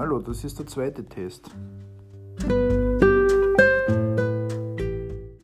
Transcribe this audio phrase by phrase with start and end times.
[0.00, 1.50] Hallo, das ist der zweite Test.